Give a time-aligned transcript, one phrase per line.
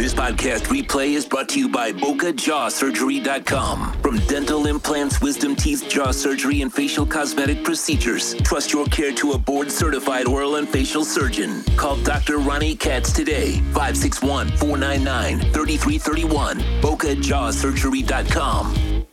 [0.00, 4.00] This podcast replay is brought to you by BocaJawSurgery.com.
[4.00, 9.32] From dental implants, wisdom teeth, jaw surgery, and facial cosmetic procedures, trust your care to
[9.32, 11.62] a board certified oral and facial surgeon.
[11.76, 12.38] Call Dr.
[12.38, 16.60] Ronnie Katz today, 561 499 3331.
[16.80, 19.06] BocaJawSurgery.com.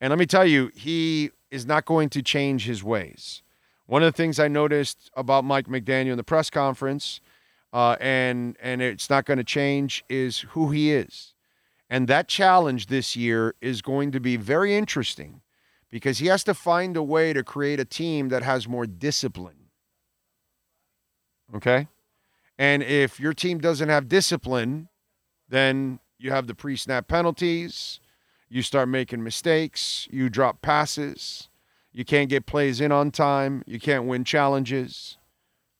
[0.00, 3.44] And let me tell you, he is not going to change his ways.
[3.86, 7.20] One of the things I noticed about Mike McDaniel in the press conference,
[7.72, 11.34] uh, and and it's not going to change, is who he is.
[11.90, 15.40] And that challenge this year is going to be very interesting
[15.90, 19.70] because he has to find a way to create a team that has more discipline.
[21.54, 21.88] Okay?
[22.58, 24.88] And if your team doesn't have discipline,
[25.48, 28.00] then you have the pre snap penalties,
[28.48, 31.48] you start making mistakes, you drop passes,
[31.92, 35.16] you can't get plays in on time, you can't win challenges.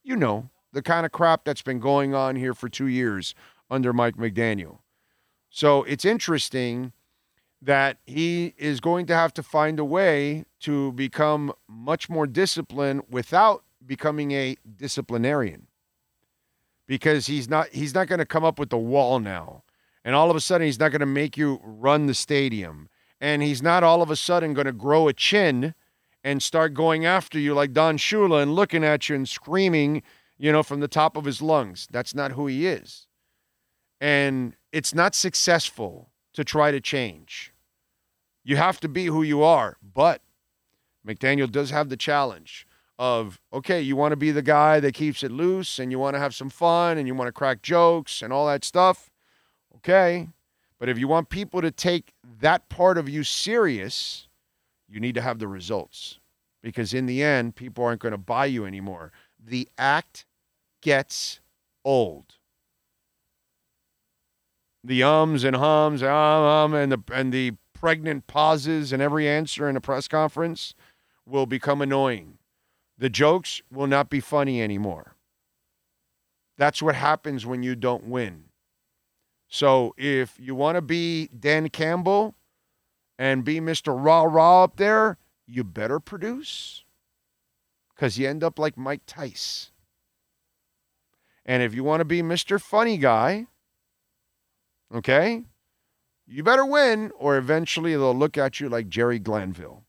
[0.03, 3.35] You know, the kind of crap that's been going on here for two years
[3.69, 4.79] under Mike McDaniel.
[5.51, 6.93] So it's interesting
[7.61, 13.03] that he is going to have to find a way to become much more disciplined
[13.11, 15.67] without becoming a disciplinarian.
[16.87, 19.65] Because he's not he's not going to come up with the wall now.
[20.05, 22.89] And all of a sudden he's not going to make you run the stadium.
[23.21, 25.75] And he's not all of a sudden going to grow a chin
[26.23, 30.03] and start going after you like Don Shula and looking at you and screaming,
[30.39, 31.89] you know, from the top of his lungs.
[31.91, 33.07] That's not who he is.
[34.01, 37.53] And it's not successful to try to change.
[38.45, 39.77] You have to be who you are.
[39.83, 40.23] But
[41.07, 42.67] McDaniel does have the challenge
[42.99, 46.15] of okay, you want to be the guy that keeps it loose and you want
[46.15, 49.11] to have some fun and you want to crack jokes and all that stuff.
[49.77, 50.29] Okay.
[50.79, 54.29] But if you want people to take that part of you serious,
[54.89, 56.19] you need to have the results.
[56.63, 59.13] Because in the end, people aren't going to buy you anymore.
[59.45, 60.25] The act
[60.89, 61.41] gets
[61.85, 62.39] old
[64.89, 69.69] the ums and hums, um, um, and the and the pregnant pauses and every answer
[69.69, 70.75] in a press conference
[71.27, 72.39] will become annoying.
[72.97, 75.15] The jokes will not be funny anymore.
[76.57, 78.45] That's what happens when you don't win.
[79.49, 82.35] So if you want to be Dan Campbell
[83.19, 83.95] and be Mr.
[83.97, 86.83] Rah Rah up there, you better produce.
[87.95, 89.71] Because you end up like Mike Tice.
[91.49, 92.61] And if you want to be Mr.
[92.61, 93.49] Funny Guy,
[94.95, 95.45] Okay?
[96.27, 99.85] You better win, or eventually they'll look at you like Jerry Glanville.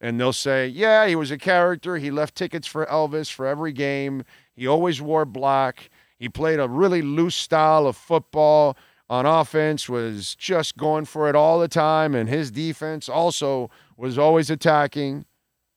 [0.00, 1.96] And they'll say, yeah, he was a character.
[1.96, 4.24] He left tickets for Elvis for every game.
[4.54, 5.90] He always wore black.
[6.18, 8.76] He played a really loose style of football
[9.08, 12.14] on offense, was just going for it all the time.
[12.14, 15.24] And his defense also was always attacking.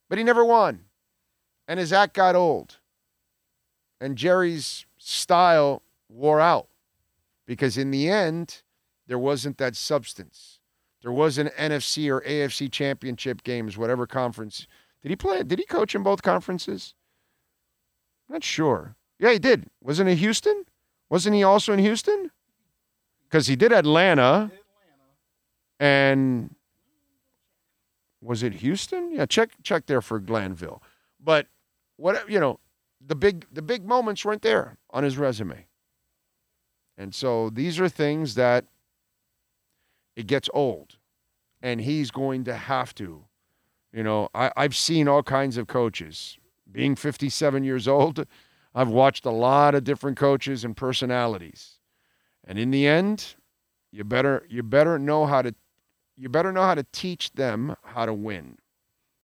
[0.10, 0.86] But he never won.
[1.68, 2.79] And his act got old.
[4.02, 6.68] And Jerry's style wore out
[7.46, 8.62] because in the end,
[9.08, 10.60] there wasn't that substance.
[11.02, 14.68] There was an NFC or AFC championship games, whatever conference.
[15.02, 15.44] Did he play?
[15.44, 16.94] Did he coach in both conferences?
[18.28, 18.96] Not sure.
[19.18, 19.68] Yeah, he did.
[19.82, 20.66] Wasn't it Houston?
[21.10, 22.32] Wasn't he also in Houston?
[23.24, 24.52] Because he did Atlanta.
[25.80, 26.54] And
[28.22, 29.14] was it Houston?
[29.14, 30.84] Yeah, check check there for Glanville.
[31.24, 31.48] But
[31.96, 32.60] what you know,
[33.06, 35.66] the big the big moments weren't there on his resume.
[36.98, 38.66] And so these are things that
[40.16, 40.98] it gets old.
[41.62, 43.26] And he's going to have to.
[43.94, 46.38] You know, I, I've seen all kinds of coaches.
[46.72, 48.26] Being 57 years old,
[48.76, 51.80] I've watched a lot of different coaches and personalities.
[52.46, 53.36] And in the end,
[53.92, 55.56] you better you better know how to
[56.16, 58.58] you better know how to teach them how to win.